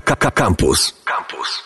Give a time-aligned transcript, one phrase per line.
[0.00, 0.92] Campus.
[1.04, 1.62] Campus.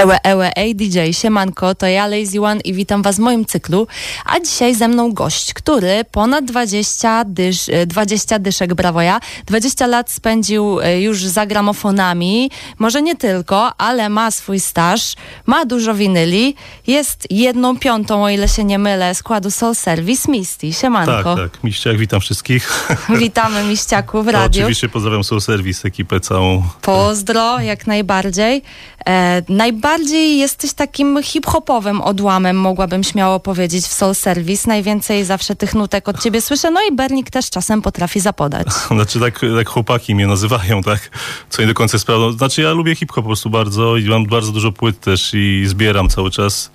[0.00, 3.86] Ewe, ewe, ej DJ, siemanko, to ja Lazy One i witam was w moim cyklu,
[4.24, 10.10] a dzisiaj ze mną gość, który ponad 20, dysz, 20 dyszek, brawo ja, 20 lat
[10.10, 15.14] spędził e, już za gramofonami, może nie tylko, ale ma swój staż,
[15.46, 16.54] ma dużo winyli,
[16.86, 21.36] jest jedną piątą, o ile się nie mylę, składu Soul Service Misty, siemanko.
[21.36, 22.88] Tak, tak, Miściak, witam wszystkich.
[23.20, 24.60] Witamy Miściaku w radiu.
[24.60, 26.62] oczywiście pozdrawiam Soul Service, ekipę całą.
[26.82, 28.62] Pozdro, jak najbardziej.
[29.06, 34.68] E, najbardziej jesteś takim hip-hopowym odłamem, mogłabym śmiało powiedzieć, w Soul Service.
[34.68, 38.66] Najwięcej zawsze tych nutek od ciebie słyszę, no i Bernik też czasem potrafi zapodać.
[38.90, 41.10] Znaczy tak, tak chłopaki mnie nazywają, tak,
[41.50, 42.32] co nie do końca jest prawdą.
[42.32, 46.08] Znaczy ja lubię hip-hop po prostu bardzo i mam bardzo dużo płyt też i zbieram
[46.08, 46.70] cały czas.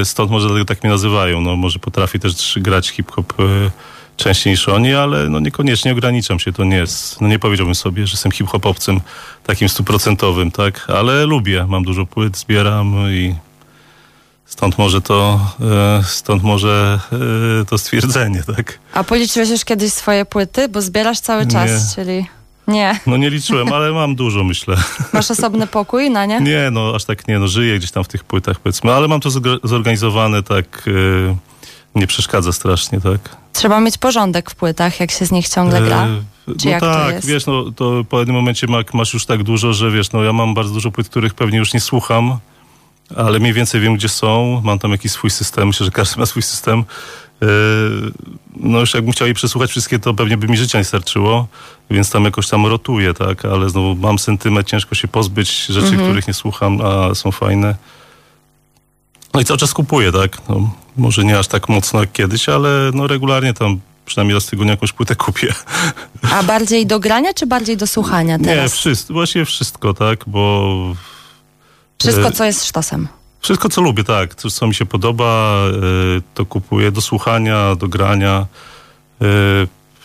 [0.00, 1.40] E, Stąd może dlatego tak mnie nazywają.
[1.40, 3.70] No może potrafię też grać hip-hop e,
[4.16, 6.52] częściej niż oni, ale no niekoniecznie ograniczam się.
[6.52, 9.00] To nie jest, no nie powiedziałbym sobie, że jestem hip-hopowcem
[9.44, 11.66] takim stuprocentowym, tak, ale lubię.
[11.68, 13.34] Mam dużo płyt, zbieram i
[14.46, 16.98] stąd może to, e, stąd może
[17.62, 18.78] e, to stwierdzenie, tak.
[18.94, 22.04] A policzyłeś już kiedyś swoje płyty, bo zbierasz cały czas, Nie.
[22.04, 22.26] czyli...
[22.68, 23.00] Nie.
[23.06, 24.76] No nie liczyłem, ale mam dużo, myślę.
[25.12, 26.40] Masz osobny pokój na nie?
[26.40, 29.20] Nie, no aż tak nie, no żyję gdzieś tam w tych płytach, powiedzmy, ale mam
[29.20, 29.30] to
[29.64, 31.36] zorganizowane tak, e,
[31.94, 33.41] nie przeszkadza strasznie, tak.
[33.62, 36.06] Trzeba mieć porządek w płytach, jak się z nich ciągle gra.
[36.06, 39.72] E, Czy no tak, wiesz, no to po pewnym momencie ma- masz już tak dużo,
[39.72, 42.38] że wiesz, no ja mam bardzo dużo płyt, których pewnie już nie słucham,
[43.16, 46.26] ale mniej więcej wiem, gdzie są, mam tam jakiś swój system, myślę, że każdy ma
[46.26, 46.84] swój system.
[47.42, 47.46] E,
[48.56, 51.46] No już jakbym chciał je przesłuchać wszystkie, to pewnie by mi życia nie starczyło,
[51.90, 56.04] więc tam jakoś tam rotuję, tak, ale znowu mam sentyment, ciężko się pozbyć rzeczy, Mhm.
[56.04, 57.74] których nie słucham, a są fajne.
[59.34, 62.90] No i cały czas kupuję, tak, no, może nie aż tak mocno jak kiedyś, ale
[62.94, 65.54] no regularnie tam przynajmniej raz w tygodniu jakąś płytę kupię.
[66.32, 68.74] A bardziej do grania, czy bardziej do słuchania Nie, teraz?
[68.74, 70.68] wszystko, właściwie wszystko, tak, bo
[72.00, 73.08] Wszystko, e, co jest sztosem.
[73.40, 75.72] wszystko, co lubię, tak, to, co mi się podoba, e,
[76.34, 78.46] to kupuję do słuchania, do grania.
[79.22, 79.26] E,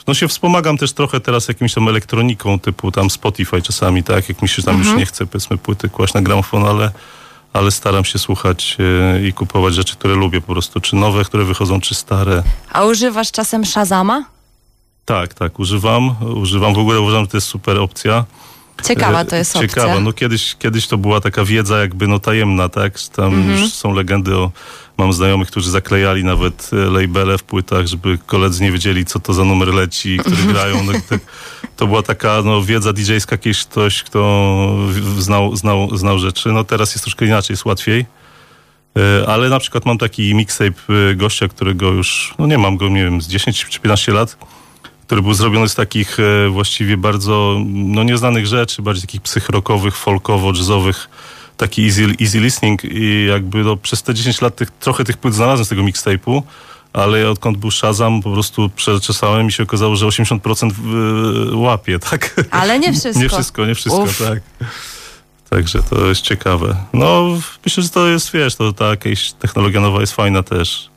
[0.08, 4.42] No się wspomagam też trochę teraz jakimś tam elektroniką, typu tam Spotify czasami, tak, jak
[4.42, 6.92] mi się tam już nie chce, powiedzmy, płyty kłaść na gramofon, ale,
[7.58, 8.78] ale staram się słuchać
[9.16, 12.44] e, i kupować rzeczy, które lubię po prostu, czy nowe, które wychodzą, czy stare.
[12.72, 14.26] A używasz czasem Shazama?
[15.06, 18.26] Tak, tak, używam, używam, w ogóle uważam, że to jest super opcja.
[18.88, 19.68] Ciekawa E, to jest opcja.
[19.70, 23.00] Ciekawa, no kiedyś, kiedyś to była taka wiedza jakby no tajemna, tak?
[23.16, 23.60] Tam Mhm.
[23.60, 24.52] już są legendy o...
[24.98, 29.34] Mam znajomych, którzy zaklejali nawet e, labele w płytach, żeby koledzy nie wiedzieli, co to
[29.34, 30.84] za numer leci, który grają.
[30.84, 31.16] No, to,
[31.78, 34.70] to była taka no, wiedza DJ-ska, jakiś ktoś, kto
[35.18, 36.50] znał, znał, znał rzeczy.
[36.52, 38.06] No teraz jest troszkę inaczej, jest łatwiej.
[38.98, 42.90] E, Ale na przykład mam taki mixtape e, gościa, którego już, no nie mam go,
[42.90, 44.38] nie wiem, z 10 czy 15 lat,
[45.06, 51.10] który był zrobiony z takich e, właściwie bardzo no, nieznanych rzeczy, bardziej takich psychrokowych, folkowo-jazzowych,
[51.58, 55.34] taki easy, easy listening i jakby no, przez te 10 lat tych, trochę tych płyt
[55.34, 56.42] znalazłem z tego mixtape'u,
[56.94, 62.34] ale odkąd był Shazam po prostu przeczesałem i się okazało, że 80% w- łapie, tak?
[62.52, 63.24] Ale nie wszystko.
[63.24, 64.18] Nie wszystko, nie wszystko, Uff.
[64.30, 64.40] tak.
[65.50, 66.76] Także to jest ciekawe.
[66.94, 67.24] No,
[67.66, 70.90] myślę, że to jest, wiesz, to ta jakaś technologia nowa jest fajna też.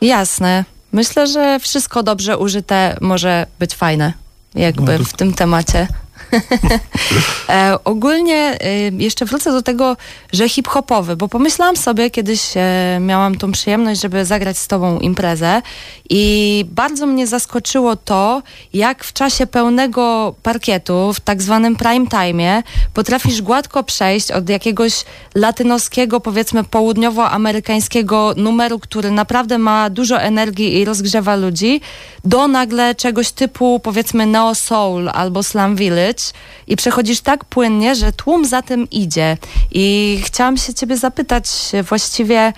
[0.00, 0.64] Jasne.
[0.92, 4.12] Myślę, że wszystko dobrze użyte może być fajne,
[4.54, 5.88] jakby No to- w tym temacie.
[7.48, 9.96] e, ogólnie y, jeszcze wrócę do tego,
[10.32, 15.62] że hip-hopowy, bo pomyślałam sobie, kiedyś e, miałam tą przyjemność, żeby zagrać z tobą imprezę
[16.10, 18.42] i bardzo mnie zaskoczyło to,
[18.72, 22.62] jak w czasie pełnego parkietu, w tak zwanym prime time'ie,
[22.94, 25.04] potrafisz gładko przejść od jakiegoś
[25.34, 31.80] latynoskiego, powiedzmy południowoamerykańskiego numeru, który naprawdę ma dużo energii i rozgrzewa ludzi,
[32.24, 36.09] do nagle czegoś typu powiedzmy neo soul albo slam village
[36.66, 39.36] i przechodzisz tak płynnie, że tłum za tym idzie.
[39.72, 41.46] I chciałam się ciebie zapytać
[41.88, 42.52] właściwie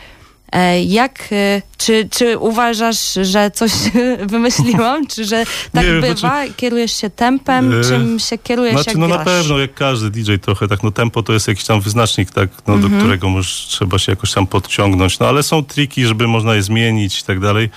[0.52, 3.72] e, jak, e, czy, czy uważasz, że coś
[4.32, 6.14] wymyśliłam, czy że tak Nie, bywa?
[6.16, 9.24] znaczy- Kierujesz się tempem, E, czym się kierujesz, Znaczy, no na grasz?
[9.24, 12.75] pewno, jak każdy DJ trochę, tak, no tempo to jest jakiś tam wyznacznik, tak, no,
[12.75, 12.93] Mhm.
[12.93, 16.62] do którego już trzeba się jakoś tam podciągnąć, no ale są triki, żeby można je
[16.62, 17.70] zmienić i tak dalej.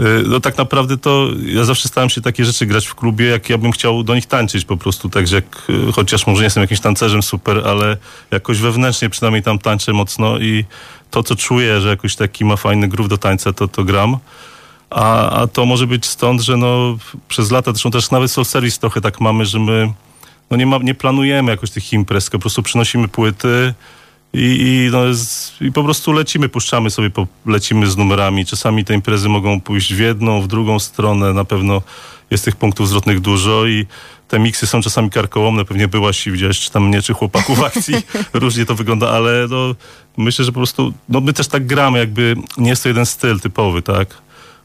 [0.00, 3.50] Y, No tak naprawdę to ja zawsze starałem się takie rzeczy grać w klubie, jak
[3.50, 6.60] ja bym chciał do nich tańczyć po prostu, także jak, y, chociaż może nie jestem
[6.60, 7.96] jakimś tancerzem super, ale
[8.30, 10.64] jakoś wewnętrznie przynajmniej tam tańczę mocno i
[11.10, 14.16] to, co czuję, że jakoś taki ma fajny groove do tańca, to to gram.
[14.90, 16.98] A, a to może być stąd, że no
[17.28, 19.92] przez lata, zresztą też nawet Soul Service trochę tak mamy, że my
[20.50, 23.74] no nie, ma, nie planujemy jakoś tych imprez, po prostu przynosimy płyty
[24.34, 28.46] I, i, no, jest, I po prostu lecimy, puszczamy sobie, po, lecimy z numerami.
[28.46, 31.32] Czasami te imprezy mogą pójść w jedną, w drugą stronę.
[31.32, 31.82] Na pewno
[32.30, 33.86] jest tych punktów zwrotnych dużo i
[34.28, 35.64] te miksy są czasami karkołomne.
[35.64, 37.94] Pewnie byłaś i widziałeś, czy tam mnie, czy chłopaków w akcji.
[38.32, 39.74] Różnie to wygląda, ale no,
[40.16, 43.40] myślę, że po prostu no, my też tak gramy, jakby nie jest to jeden styl
[43.40, 44.23] typowy, tak?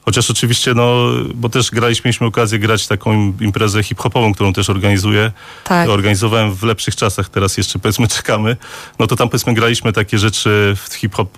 [0.09, 5.31] Chociaż oczywiście, no, bo też graliśmy, mieliśmy okazję grać taką imprezę hip-hopową, którą też organizuję.
[5.63, 5.89] Tak.
[5.89, 8.57] Organizowałem w lepszych czasach, teraz jeszcze powiedzmy czekamy.
[8.99, 11.29] No to tam powiedzmy graliśmy takie rzeczy w hip-hop,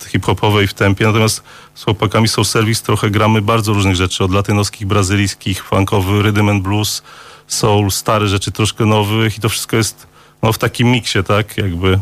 [0.00, 1.42] w hip-hopowej w tempie, natomiast
[1.74, 6.62] z chłopakami Soul Service trochę gramy bardzo różnych rzeczy, od latynoskich, brazylijskich, funkowy, rhythm and
[6.62, 7.02] blues,
[7.46, 10.06] soul, stare rzeczy, troszkę nowych i to wszystko jest
[10.42, 11.98] no, w takim miksie, tak, jakby.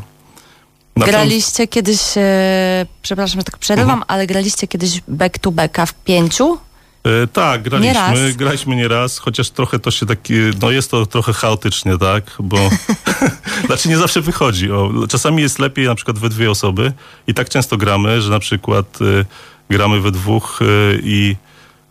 [0.97, 4.05] Graliście kiedyś, e, przepraszam, że tak przerywam, mhm.
[4.09, 6.59] ale graliście kiedyś back to backa w pięciu?
[7.05, 11.33] E, tak, graliśmy, nie graliśmy nieraz, chociaż trochę to się taki, no jest to trochę
[11.33, 12.59] chaotycznie, tak, bo
[13.67, 14.71] znaczy nie zawsze wychodzi.
[14.71, 16.93] O, czasami jest lepiej na przykład we dwie osoby
[17.27, 19.25] i tak często gramy, że na przykład y,
[19.71, 21.37] gramy we dwóch y, i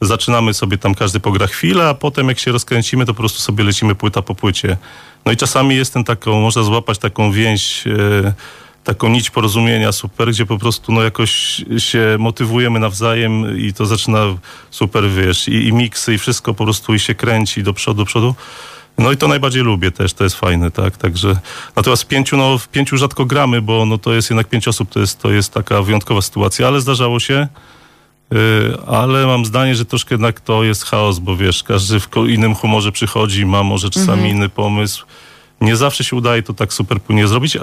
[0.01, 3.63] zaczynamy sobie tam każdy pogra chwilę, a potem jak się rozkręcimy, to po prostu sobie
[3.63, 4.77] lecimy płyta po płycie.
[5.25, 8.33] No i czasami jest ten taką, można złapać taką więź y,
[8.83, 11.31] taką nić porozumienia super, gdzie po prostu no jakoś
[11.77, 14.19] się motywujemy nawzajem i to zaczyna
[14.69, 18.05] super, wiesz, i, i miksy i wszystko po prostu i się kręci do przodu, do
[18.05, 18.35] przodu.
[18.97, 21.39] No i to najbardziej lubię też, to jest fajne, tak, także
[21.75, 24.89] natomiast w pięciu, no w pięciu rzadko gramy, bo no to jest jednak pięć osób,
[24.89, 27.47] to jest, to jest taka wyjątkowa sytuacja, ale zdarzało się,
[28.31, 28.37] yy,
[28.87, 32.91] ale mam zdanie, że troszkę jednak to jest chaos, bo wiesz, każdy w innym humorze
[32.91, 34.35] przychodzi, ma może czasami mhm.
[34.35, 35.05] inny pomysł,
[35.61, 37.61] nie zawsze się udaje to tak super płynnie zrobić, yy,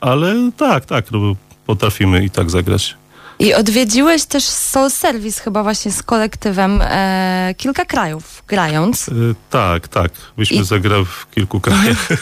[0.00, 1.36] ale tak, tak, no,
[1.66, 2.96] potrafimy i tak zagrać.
[3.38, 9.08] I odwiedziłeś też Soul Service chyba właśnie z kolektywem e, kilka krajów grając.
[9.08, 9.12] E,
[9.50, 10.10] tak, tak.
[10.36, 10.64] Byśmy I...
[10.64, 12.08] zagrali w kilku krajach.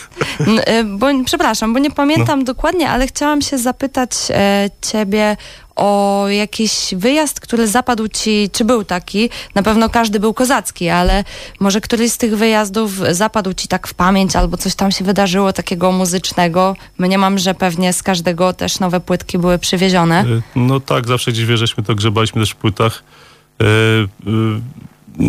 [0.66, 2.44] E, bo, przepraszam, bo nie pamiętam no.
[2.44, 5.36] dokładnie, ale chciałam się zapytać e, ciebie
[5.76, 11.24] o jakiś wyjazd, który zapadł ci, czy był taki, na pewno każdy był kozacki, ale
[11.60, 15.52] może któryś z tych wyjazdów zapadł ci tak w pamięć, albo coś tam się wydarzyło
[15.52, 16.76] takiego muzycznego.
[16.98, 20.20] Mniemam, że pewnie z każdego też nowe płytki były przywiezione.
[20.20, 20.26] E,
[20.56, 23.02] no tak, zawsze gdzieś żeśmy to grzebaliśmy też w płytach.
[23.60, 23.66] Yy,
[24.26, 24.60] yy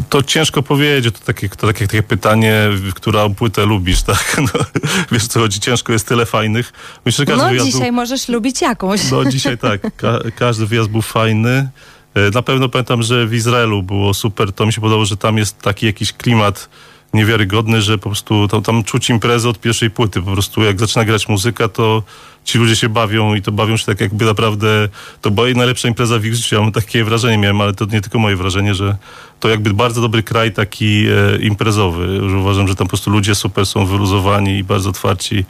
[0.10, 4.38] to ciężko powiedzieć, to takie, to takie, takie pytanie, którą płytę lubisz, tak?
[4.54, 4.66] No,
[5.12, 6.74] wiesz co chodzi, ciężko jest tyle fajnych.
[7.06, 7.96] Myślę, że każdy no wyjazd dzisiaj był...
[7.96, 9.12] możesz lubić jakąś.
[9.12, 11.70] No dzisiaj tak, Ka każdy wyjazd był fajny.
[12.14, 15.38] E, na pewno pamiętam, że w Izraelu było super, to mi się podobało, że tam
[15.38, 16.70] jest taki jakiś klimat
[17.14, 20.22] niewiarygodny, że po prostu tam, tam czuć imprezę od pierwszej płyty.
[20.22, 22.04] Po prostu jak zaczyna grać muzyka, to
[22.44, 24.90] ci ludzie się bawią i to bawią się tak jakby naprawdę,
[25.22, 26.56] to była najlepsza impreza w ich życiu.
[26.56, 28.98] Ja mam takie wrażenie miałem, ale to nie tylko moje wrażenie, że
[29.40, 33.36] to jakby bardzo dobry kraj taki e, imprezowy, że uważam, że tam po prostu ludzie
[33.36, 35.46] super są wyluzowani i bardzo otwarci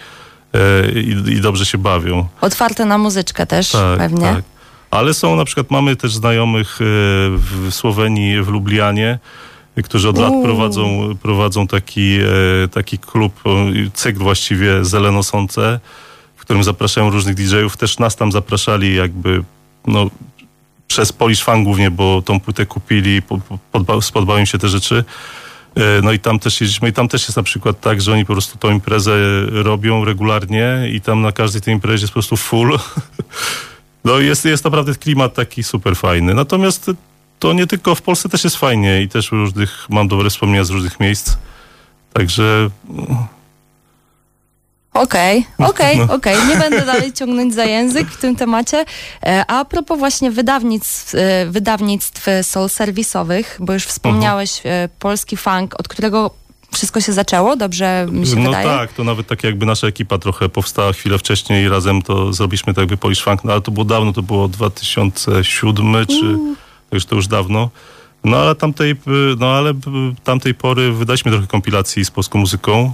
[0.53, 2.27] e, i, i, dobrze się bawią.
[2.42, 4.21] Otwarte na muzyczkę też tak, pewnie.
[4.21, 4.44] Tak.
[4.92, 6.83] Ale są na przykład, mamy też znajomych e,
[7.38, 9.19] w Słowenii, w Lublianie,
[9.83, 12.18] którzy od lat prowadzą, prowadzą taki,
[12.63, 13.44] e, taki klub,
[13.94, 15.79] cykl właściwie Zelenosące,
[16.35, 17.77] w którym zapraszają różnych DJ-ów.
[17.77, 19.44] Też nas tam zapraszali jakby,
[19.88, 20.09] no,
[20.88, 23.21] przez Polish Fan głównie, bo tą płytę kupili,
[23.71, 25.03] podba, spodobał im się te rzeczy.
[25.75, 28.25] E, no i tam też jeździliśmy i tam też jest na przykład tak, że oni
[28.25, 29.12] po prostu tą imprezę
[29.51, 32.77] robią regularnie i tam na każdej tej imprezie jest po prostu full.
[34.06, 36.33] No jest, jest naprawdę klimat taki super fajny.
[36.33, 36.91] Natomiast
[37.39, 40.69] to nie tylko w Polsce też jest fajnie i też różnych, mam dobre wspomnienia z
[40.69, 41.38] różnych miejsc.
[42.13, 42.69] Także...
[44.94, 46.13] Okej, okay, okej, okay, no.
[46.13, 46.36] okej.
[46.36, 46.48] Okay.
[46.48, 48.86] Nie będę dalej ciągnąć za język w tym temacie.
[49.24, 54.89] E, a propos właśnie wydawnictw, e, wydawnictw soul serwisowych, bo już wspomniałeś mhm.
[55.00, 56.32] polski funk, od którego
[56.74, 58.67] wszystko się zaczęło, dobrze mi się no wydaje?
[58.67, 62.34] No tak, to nawet tak jakby nasza ekipa trochę powstała chwilę wcześniej i razem to
[62.34, 66.25] zrobiliśmy tak jakby Polish Funk, no ale to było dawno, to było 2007 czy...
[66.25, 66.56] Mm
[66.91, 67.70] już to już dawno.
[68.24, 68.96] No ale tamtej,
[69.39, 69.74] no, ale
[70.24, 72.94] tamtej pory wydaliśmy trochę kompilacji z polską muzyką.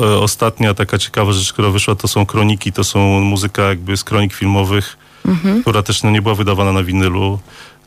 [0.00, 4.04] E, ostatnia taka ciekawa rzecz, która wyszła, to są kroniki, to są muzyka jakby z
[4.04, 5.60] kronik filmowych, mhm.
[5.62, 7.38] która też no, nie była wydawana na winylu.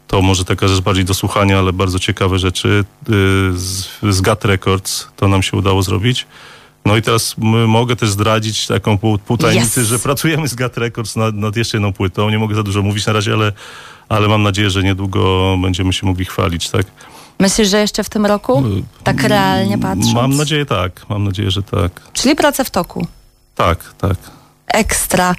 [0.07, 2.85] To może taka rzecz bardziej do słuchania, ale bardzo ciekawe rzeczy.
[3.01, 3.11] E,
[3.57, 6.27] z, z GAT Records to nam się udało zrobić.
[6.85, 7.35] No i teraz
[7.67, 9.87] mogę też zdradzić taką pół, pół tajemnicy, yes.
[9.87, 12.29] że pracujemy z GAT Records nad, nad jeszcze jedną płytą.
[12.29, 13.53] Nie mogę za dużo mówić na razie, ale
[14.09, 16.85] ale mam nadzieję, że niedługo będziemy się mogli chwalić, tak?
[17.39, 18.63] Myślisz, że jeszcze w tym roku?
[19.03, 20.13] Tak realnie patrząc?
[20.13, 22.01] Mam nadzieję tak, mam nadzieję, że tak.
[22.13, 23.07] Czyli prace w toku?
[23.55, 24.17] Tak, tak.
[24.67, 25.35] Ekstra.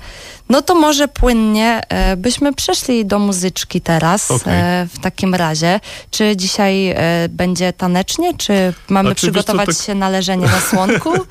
[0.49, 4.54] No to może płynnie e, byśmy przeszli do muzyczki teraz okay.
[4.54, 5.80] e, w takim razie.
[6.11, 6.96] Czy dzisiaj e,
[7.30, 9.87] będzie tanecznie, czy mamy znaczy, przygotować tak...
[9.87, 11.12] się na leżenie na słonku?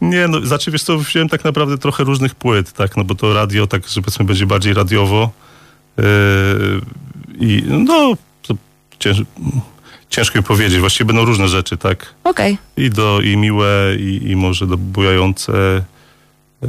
[0.00, 3.34] Nie, no, znaczy wiesz co, wziąłem tak naprawdę trochę różnych płyt, tak, no bo to
[3.34, 5.30] radio, tak, że powiedzmy będzie bardziej radiowo
[7.40, 8.54] i no, to
[8.98, 9.22] cięż,
[10.10, 12.58] ciężko mi powiedzieć, właściwie będą różne rzeczy, tak, Okej.
[12.76, 15.82] i do, i miłe, i, i może do bujające,
[16.62, 16.68] yy,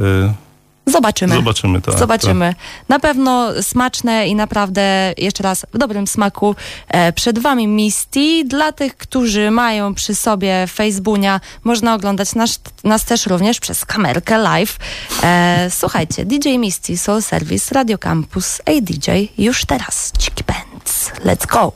[0.90, 1.34] Zobaczymy.
[1.34, 1.98] zobaczymy, tak.
[1.98, 2.54] Zobaczymy.
[2.88, 6.56] Na pewno smaczne i naprawdę jeszcze raz w dobrym smaku.
[6.88, 8.44] E, przed Wami Misty.
[8.44, 14.38] Dla tych, którzy mają przy sobie Facebooka, można oglądać nas, nas też również przez kamerkę
[14.38, 14.76] live.
[15.22, 20.12] E, słuchajcie, DJ Misty, Soul Service, Radio Campus, ADJ już teraz.
[20.18, 21.12] Ciki Bands.
[21.24, 21.72] Let's go.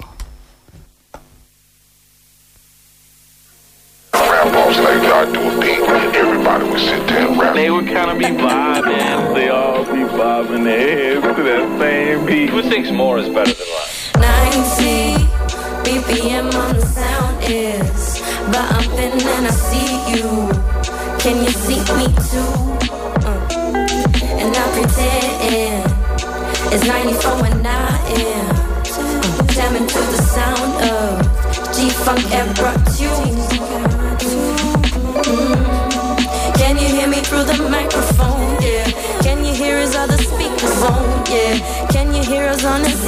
[4.12, 5.81] Grandpa's like do thing.
[6.44, 7.54] Everybody would sit there and rap.
[7.54, 9.34] They would kind of be vibing.
[9.34, 12.50] They all be bobbing their heads to that same beat.
[12.50, 14.10] Who thinks more is better than less?
[14.16, 15.22] 90
[15.86, 18.18] BPM on the sound is
[18.50, 20.50] bumping and I see you.
[21.22, 22.50] Can you see me too?
[23.22, 23.38] Uh,
[24.42, 25.86] and I pretend
[26.74, 31.22] it's 94 and I am jamming to the sound of
[31.76, 33.32] G-Funk era tunes.
[33.36, 33.41] Mm.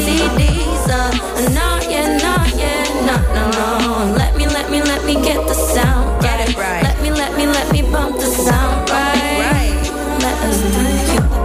[0.03, 0.85] CDs?
[0.89, 1.11] Uh,
[1.55, 4.13] no, yeah, no, yeah, no, no, no.
[4.17, 6.39] Let me, let me, let me get the sound right.
[6.39, 6.83] Get it right.
[6.83, 9.41] Let me, let me, let me bump the sound right.
[9.41, 10.21] Right.
[10.21, 11.45] Let us do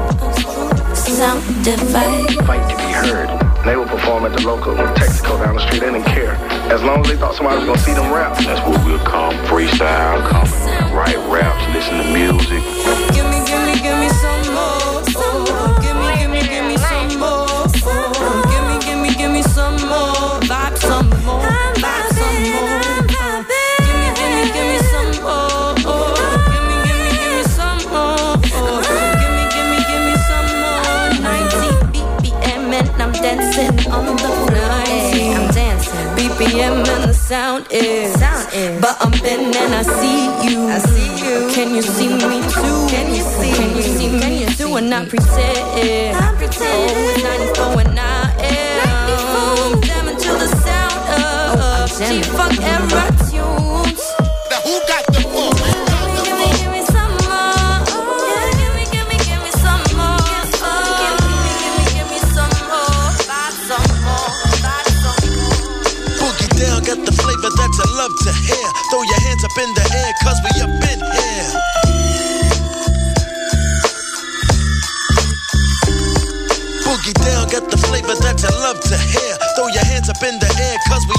[1.19, 2.31] sound divide.
[2.47, 3.27] Fight to be heard.
[3.65, 5.81] They will perform at the local Texaco down the street.
[5.81, 6.35] They didn't care.
[6.71, 8.37] As long as they thought somebody was gonna see them rap.
[8.37, 10.47] That's what we'll come freestyle, come
[10.95, 12.63] write raps, listen to music.
[37.63, 38.81] Sound is Sound is.
[38.81, 41.49] But I'm in and I see you I see you.
[41.53, 42.87] Can you see me too?
[42.89, 43.81] Can you see Can you me?
[43.83, 44.53] see me Can you too?
[44.53, 45.09] see And I me?
[45.09, 46.91] pretend I pretend.
[46.91, 48.87] Oh, it's 94 and I am
[49.73, 49.81] 94.
[49.83, 52.23] Jamming to the sound of Oh, I'm jamming.
[52.23, 52.59] G-Funk
[69.59, 71.51] in the air, cause we up in here.
[76.87, 79.33] Boogie down, got the flavor that you love to hear.
[79.55, 81.18] Throw your hands up in the air, cause we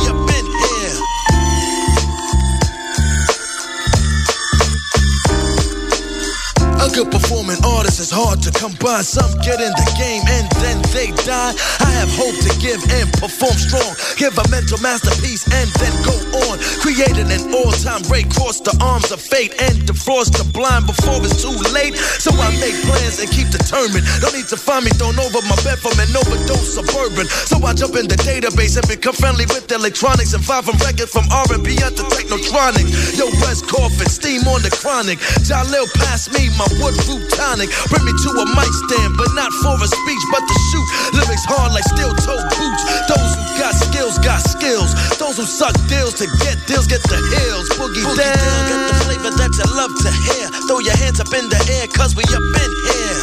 [8.11, 9.02] is hard to come by.
[9.02, 11.55] Some get in the game and then they die.
[11.81, 13.95] I have hope to give and perform strong.
[14.19, 16.14] Give a mental masterpiece and then go
[16.50, 16.59] on.
[16.83, 21.43] Creating an all-time rate, cross the arms of fate and defrost the blind before it's
[21.43, 21.95] too late.
[21.97, 24.07] So I make plans and keep determined.
[24.21, 27.26] Don't need to find me thrown over my bed from an overdose suburban.
[27.47, 31.11] So I jump in the database and become friendly with electronics and vibe from records
[31.11, 32.87] from R&B to technotronic.
[33.14, 35.19] Yo, West Coffin, steam on the chronic.
[35.47, 37.71] Jalil pass me my wood fruit tonic.
[38.04, 40.87] Me to a mic stand, but not for a speech, but to shoot.
[41.16, 42.83] Lyrics hard like steel toe boots.
[43.09, 44.90] Those who got skills got skills.
[45.19, 47.69] Those who suck deals to get deals get the hills.
[47.76, 48.40] Boogie, Boogie down.
[48.40, 50.47] down, got the flavor that you love to hear.
[50.66, 53.21] Throw your hands up in the air, cause we up in here.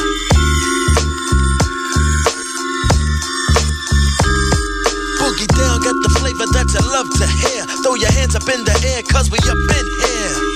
[5.20, 7.66] Boogie down, got the flavor that you love to hear.
[7.84, 10.47] Throw your hands up in the air, cause we up in here.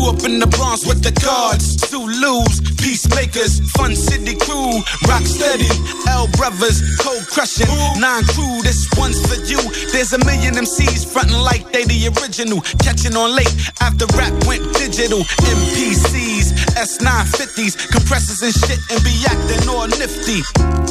[0.00, 5.68] Grew up in the Bronx with the guards, Zulus, peacemakers, fun city crew, rock steady,
[6.08, 7.68] L brothers, cold crushing,
[8.00, 8.62] nine crew.
[8.62, 9.60] This one's for you.
[9.92, 14.64] There's a million MCs frontin' like they the original, catching on late after rap went
[14.74, 15.20] digital.
[15.44, 20.40] MPCs, S950s, compressors and shit, and be acting all nifty.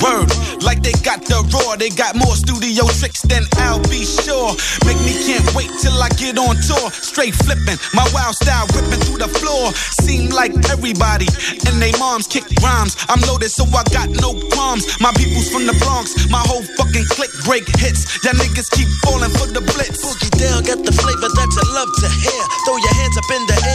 [0.05, 0.29] Word,
[0.61, 4.53] like they got the raw, they got more studio tricks than I'll be sure.
[6.37, 9.71] On tour, straight flipping, my wild style ripping through the floor.
[10.03, 11.27] Seem like everybody
[11.65, 12.97] and they moms kick rhymes.
[13.07, 14.85] I'm loaded, so I got no qualms.
[14.99, 18.19] My people's from the Bronx, my whole fucking clique break hits.
[18.25, 20.01] Y'all niggas keep falling for the blitz.
[20.03, 22.41] Boogie down, got the flavor that you love to hear.
[22.65, 23.68] Throw your hands up in the air,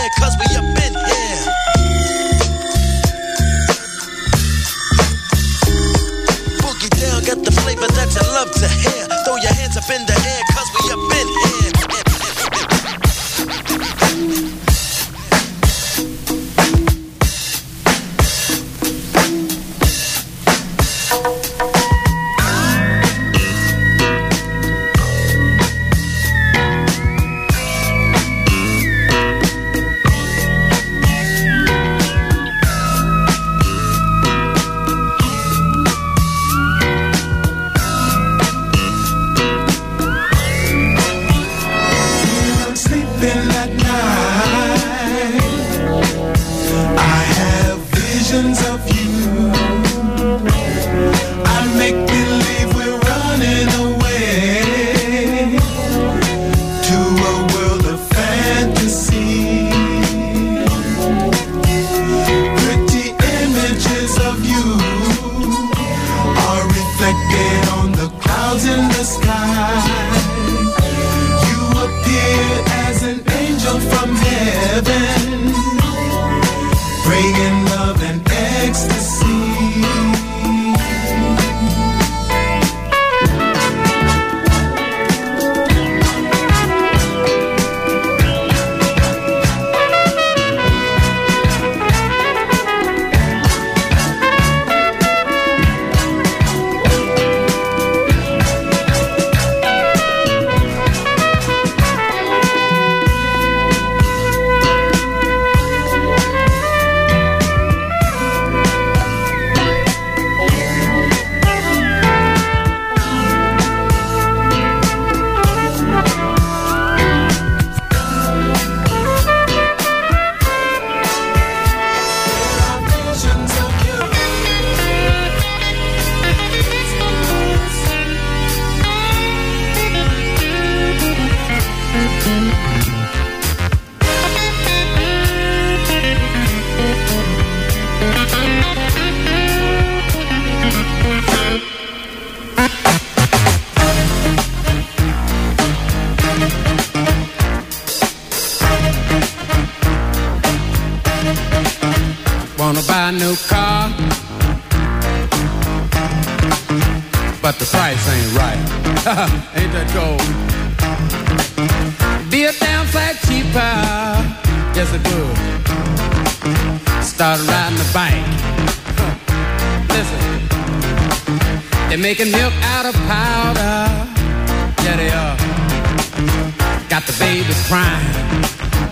[48.34, 49.03] seasons of you.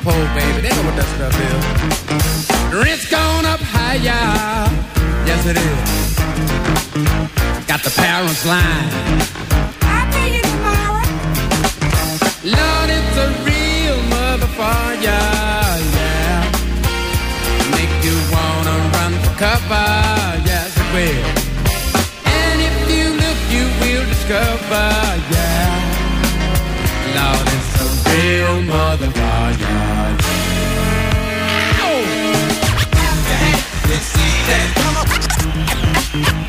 [0.04, 1.64] Poor baby, they know what that stuff is.
[2.74, 4.68] Rent's gone up higher.
[5.28, 5.88] Yes, it is.
[7.66, 8.90] Got the parents lying.
[9.82, 11.06] I'll pay you tomorrow.
[12.56, 15.02] Lord, it's a real motherfucker.
[15.06, 16.42] Yeah.
[17.76, 19.88] Make you wanna run for cover.
[20.50, 21.28] Yes, it will.
[22.40, 24.88] And if you look, you will discover.
[25.30, 25.70] Yeah.
[27.16, 28.62] Lord, it's a real
[34.96, 35.06] on.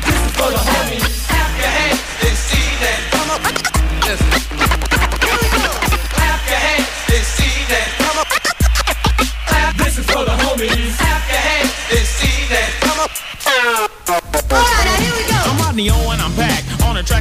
[0.04, 1.26] This is for the homies.
[1.28, 2.00] Clap your hands.
[2.20, 2.98] They see that.
[3.12, 3.40] Come on.
[6.14, 6.88] Clap your hands.
[7.98, 8.26] Come on.
[9.48, 9.76] Clap.
[9.76, 10.96] This is for the homies.
[10.98, 11.70] Clap your hands.
[12.80, 13.08] Come on.
[14.08, 15.38] All right, now here we go.
[15.50, 16.20] I'm Rodney Owen.
[16.20, 16.53] I'm back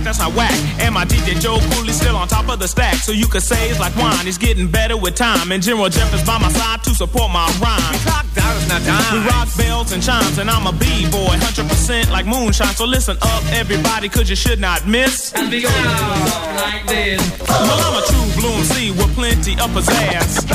[0.04, 0.54] that's not whack.
[0.80, 2.96] And my DJ Joe Cooley still on top of the stack.
[2.96, 5.52] So you could say it's like wine, he's getting better with time.
[5.52, 7.96] And General Jeff is by my side to support my rhyme.
[8.04, 9.12] Clock dollars, not dimes.
[9.12, 12.74] We rock bells and chimes, and I'm a B-boy, 100% like moonshine.
[12.76, 15.34] So listen up, everybody, cause you should not miss.
[15.34, 15.72] And be all
[16.58, 17.22] like this.
[17.48, 20.48] Well, I'm a true blue MC with plenty of pizzazz.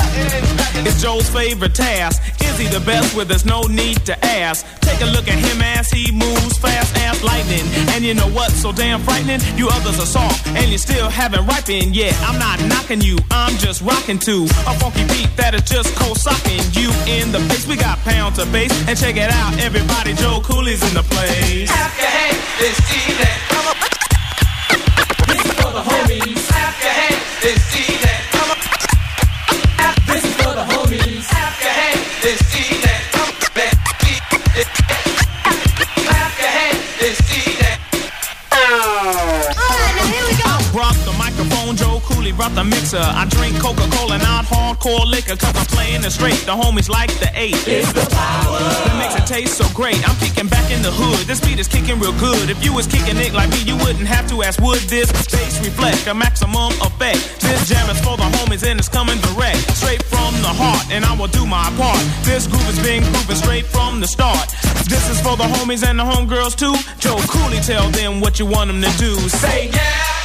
[0.85, 2.21] It's Joe's favorite task.
[2.41, 4.65] Is he the best where there's no need to ask?
[4.81, 7.65] Take a look at him as he moves fast as lightning.
[7.93, 9.38] And you know what's so damn frightening?
[9.57, 12.15] You others are soft and you still haven't ripened yet.
[12.21, 16.17] I'm not knocking you, I'm just rocking to a funky beat that is just cold
[16.17, 17.67] socking you in the face.
[17.67, 20.13] We got pound to bass and check it out, everybody.
[20.13, 21.69] Joe Cooley's in the place.
[21.69, 23.39] Clap your hands, this evening.
[23.49, 23.77] Come on.
[25.27, 26.47] This is for the homies.
[26.47, 28.08] Clap your hands, this evening.
[42.39, 43.03] Brought the mixer.
[43.03, 46.39] I drink Coca-Cola, not hardcore liquor, cause I'm playing it straight.
[46.47, 47.59] The homies like the eight.
[47.67, 48.63] It's the power.
[48.87, 49.99] That makes it taste so great.
[50.07, 51.27] I'm kicking back in the hood.
[51.27, 52.49] This beat is kicking real good.
[52.49, 55.59] If you was kicking it like me, you wouldn't have to ask, would this bass
[55.59, 57.19] reflect a maximum effect?
[57.43, 59.59] This jam is for the homies and it's coming direct.
[59.75, 61.99] Straight from the heart, and I will do my part.
[62.23, 64.47] This groove is being proven straight from the start.
[64.87, 66.71] This is for the homies and the homegirls too.
[67.03, 69.19] Joe Cooley, tell them what you want them to do.
[69.27, 70.18] Say yeah.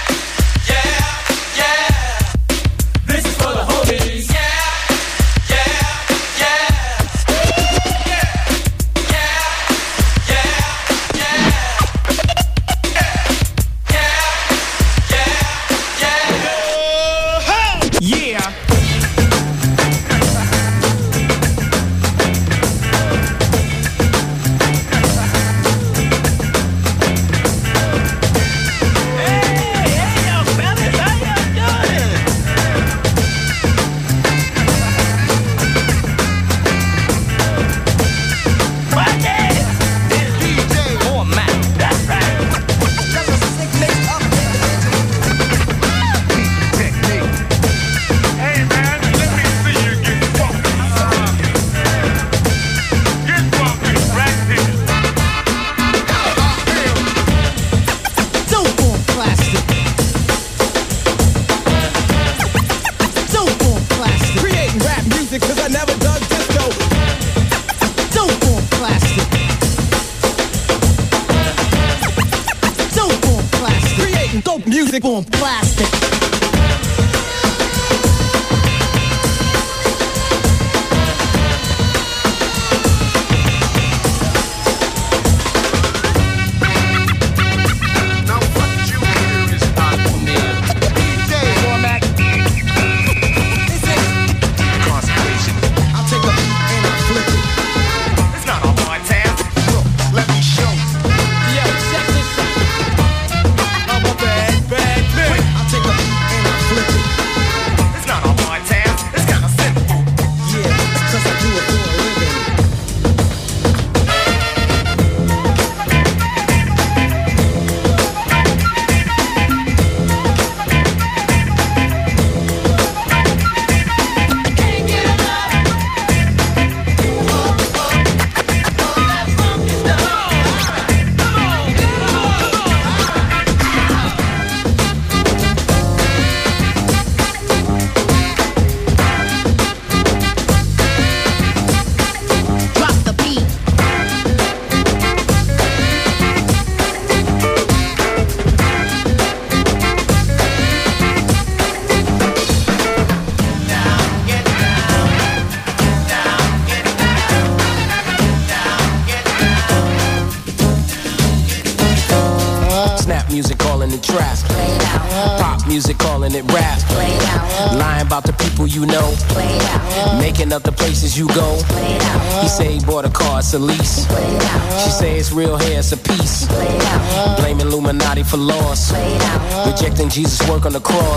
[180.64, 181.13] On the cross.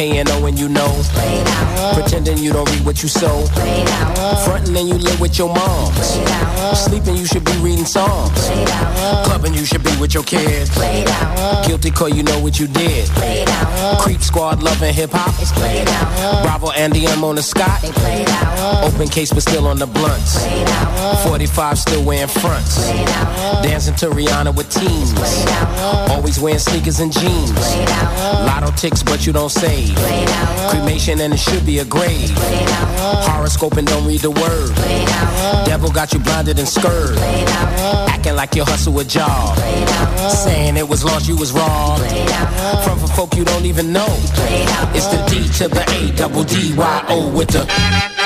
[0.00, 0.88] Paying knowing you know.
[1.92, 3.44] Pretending you don't read what you sow.
[4.46, 5.92] Fronting and you live with your mom.
[6.74, 8.48] Sleeping you should be reading psalms.
[9.26, 10.70] Clubbing you should be with your kids.
[11.66, 13.10] Guilty cause you know what you did.
[14.00, 15.34] Creep squad loving hip hop.
[16.44, 17.84] Bravo Andy M on the Scott.
[18.82, 20.42] Open case but still on the blunts.
[21.26, 22.88] 45 still wearing fronts.
[23.62, 25.12] Dancing to Rihanna with teens.
[26.10, 27.76] Always wearing sneakers and jeans.
[28.46, 29.89] Lotto ticks but you don't save.
[30.70, 32.30] Cremation and it should be a grave.
[33.26, 34.74] Horoscope and don't read the word.
[35.66, 37.16] Devil got you blinded and scared.
[38.08, 39.56] Acting like you hustle a job.
[40.30, 42.02] Saying it was lost, you was robbed.
[42.84, 44.08] From for folk you don't even know.
[44.94, 48.19] It's the D to the A double D Y O with the.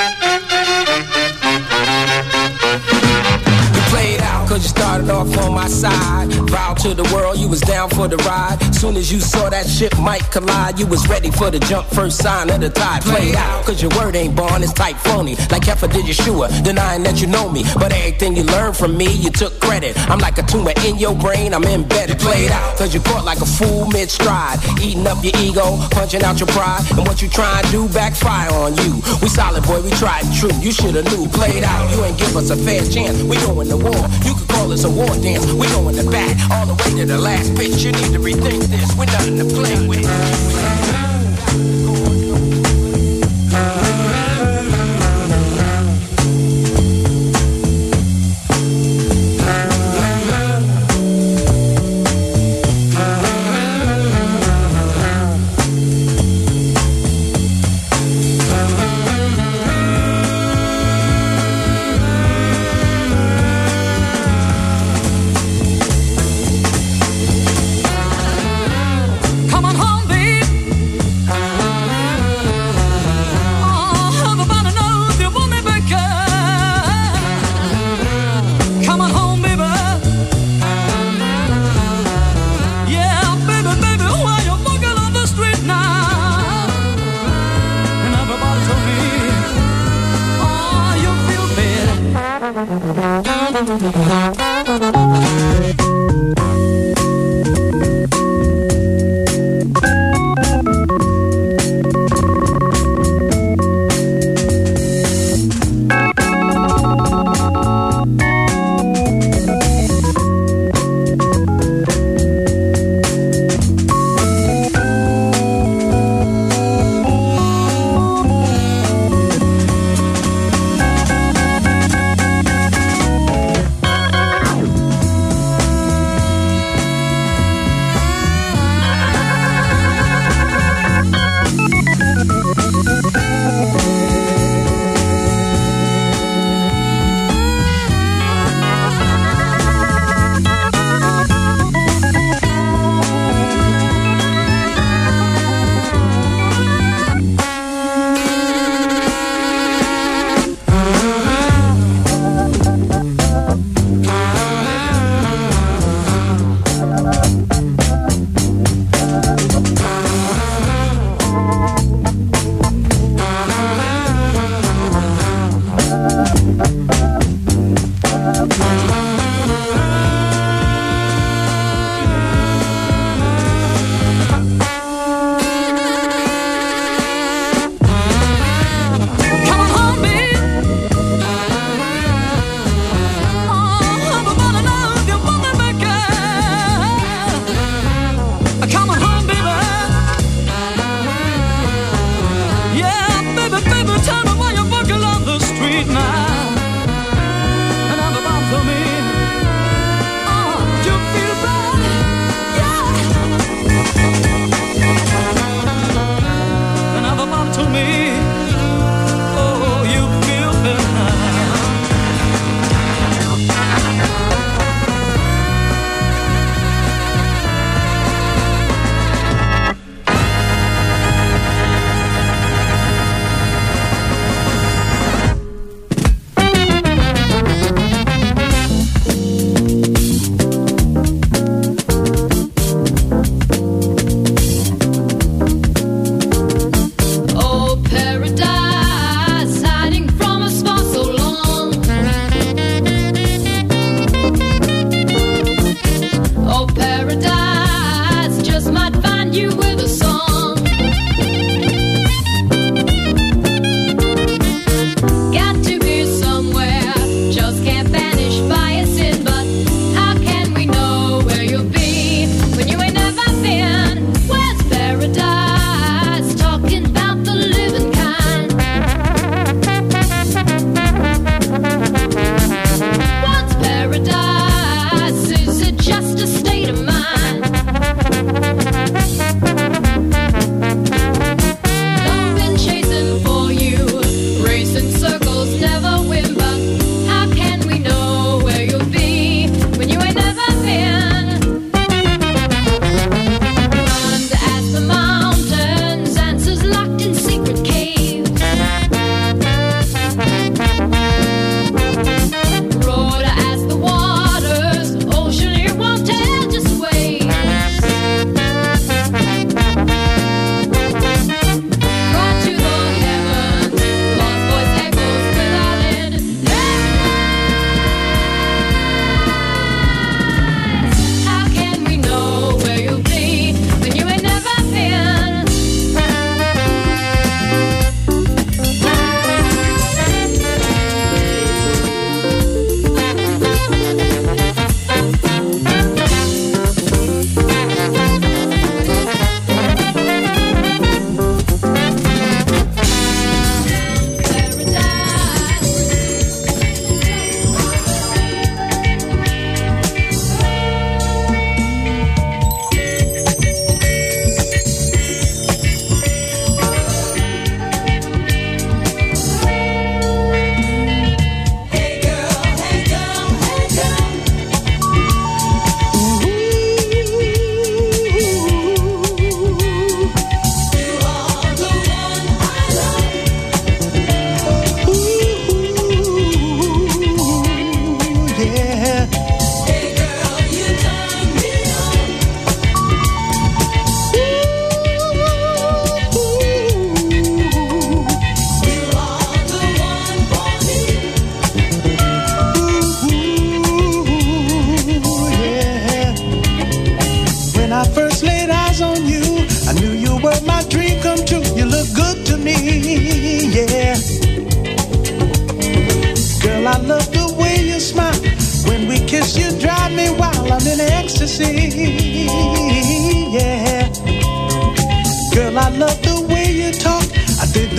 [4.55, 6.31] Cause you started off on my side.
[6.47, 8.57] Vow to the world, you was down for the ride.
[8.73, 12.19] Soon as you saw that ship might collide, you was ready for the jump, first
[12.19, 13.01] sign of the tide.
[13.01, 15.35] Played out cause your word ain't born, it's type phony.
[15.51, 17.63] Like Heifer did Yeshua, denying that you know me.
[17.75, 19.97] But everything you learned from me, you took credit.
[20.09, 22.19] I'm like a tumor in your brain, I'm embedded.
[22.19, 24.59] Played out cause you caught like a fool mid stride.
[24.81, 26.79] Eating up your ego, punching out your pride.
[26.91, 29.03] And what you try to do backfire on you.
[29.21, 30.55] We solid boy, we tried true.
[30.61, 31.27] You shoulda knew.
[31.27, 33.21] Played out, you ain't give us a fair chance.
[33.21, 34.07] We going to war.
[34.23, 35.51] You call us a war dance.
[35.53, 37.83] We going to bat all the way to the last pitch.
[37.83, 38.95] You need to rethink this.
[38.97, 41.04] We're nothing to play with.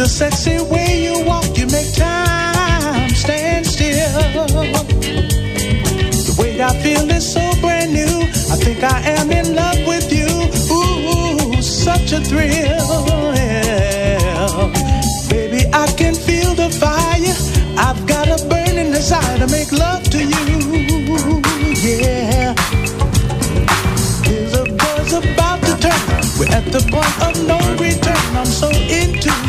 [0.07, 4.23] The sexy way you walk, you make time stand still.
[6.23, 8.23] The way I feel is so brand new.
[8.55, 10.31] I think I am in love with you.
[10.71, 13.11] Ooh, such a thrill.
[15.29, 17.35] Baby, I can feel the fire.
[17.77, 21.42] I've got a burning desire to make love to you.
[21.83, 22.55] Yeah.
[24.79, 26.23] Buzz about to turn.
[26.38, 28.37] We're at the point of no return.
[28.37, 29.45] I'm so into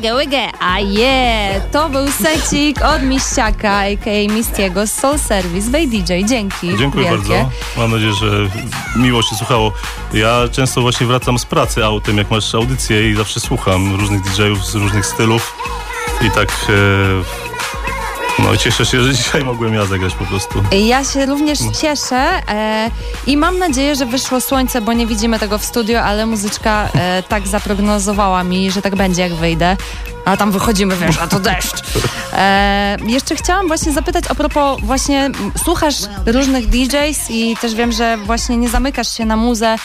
[0.00, 0.48] Łygę, łygę.
[0.60, 4.32] A je, to był secik od Miściaka, a.k.a.
[4.34, 5.70] Mistiego z Soul Service.
[5.70, 6.76] Wej DJ, dzięki.
[6.78, 7.28] Dziękuję wielkie.
[7.28, 7.50] bardzo.
[7.76, 8.26] Mam nadzieję, że
[8.96, 9.72] miło się słuchało.
[10.12, 14.66] Ja często właśnie wracam z pracy autem, jak masz audycję i zawsze słucham różnych DJ-ów
[14.66, 15.56] z różnych stylów.
[16.26, 16.72] I tak e,
[18.38, 20.62] no cieszę się, że dzisiaj mogłem ja zagrać po prostu.
[20.72, 22.16] Ja się również cieszę
[22.48, 22.90] e,
[23.26, 27.22] i mam nadzieję, że wyszło słońce, bo nie widzimy tego w studio, ale muzyczka e,
[27.28, 29.76] tak zaprognozowała mi, że tak będzie, jak wyjdę.
[30.24, 31.82] A tam wychodzimy, wiesz, a to deszcz.
[32.32, 35.30] E, jeszcze chciałam właśnie zapytać a propos właśnie
[35.64, 39.76] słuchasz różnych DJs i też wiem, że właśnie nie zamykasz się na muzę,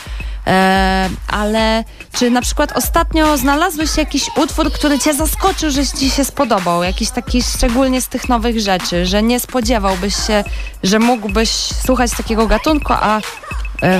[1.27, 6.83] ale czy na przykład ostatnio znalazłeś jakiś utwór, który cię zaskoczył, że ci się spodobał?
[6.83, 10.43] Jakiś taki szczególnie z tych nowych rzeczy, że nie spodziewałbyś się,
[10.83, 11.49] że mógłbyś
[11.85, 13.21] słuchać takiego gatunku, a e,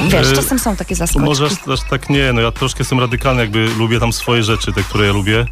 [0.09, 1.25] wiesz, E, czasem są takie zaskoczki.
[1.25, 4.73] Może aż, aż tak nie, no ja troszkę jestem radykalny, jakby lubię tam swoje rzeczy,
[4.73, 5.45] te, które ja lubię.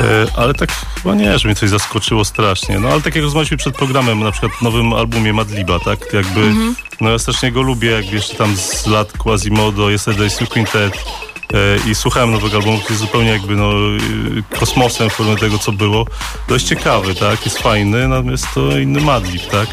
[0.00, 0.72] E, ale tak
[1.02, 2.78] chyba nie, że mnie coś zaskoczyło strasznie.
[2.80, 6.12] No ale tak jak rozmawialiśmy przed programem, na przykład w nowym albumie Madliba, tak?
[6.12, 6.74] Jakby, Mhm.
[7.00, 9.88] no ja strasznie go lubię, jakby jeszcze tam z lat Quasimodo,
[10.28, 11.04] Su Quintet.
[11.52, 15.58] E, I słuchałem nowego albumu, który jest zupełnie jakby no, y, kosmosem w formie tego,
[15.58, 16.06] co było.
[16.48, 17.44] Dość ciekawy, tak?
[17.44, 19.68] Jest fajny, natomiast to inny Madlib, tak?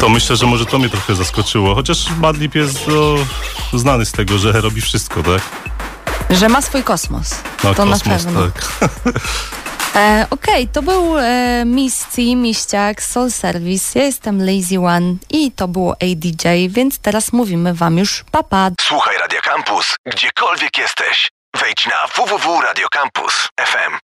[0.00, 1.74] To myślę, że może to mnie trochę zaskoczyło.
[1.74, 5.42] Chociaż Madlib jest no, znany z tego, że robi wszystko, tak?
[6.30, 7.34] Że ma swój kosmos.
[7.64, 8.40] No, to kosmos, na pewno.
[8.40, 8.68] tak.
[9.96, 13.98] E, Okej, to był e, Misty, Miściak, Soul Service.
[13.98, 18.70] Ja jestem Lazy One i to było ADJ, więc teraz mówimy wam już papa.
[18.80, 21.28] Słuchaj Radio Campus, gdziekolwiek jesteś.
[21.60, 23.98] Wejdź na www.radiocampus.fm.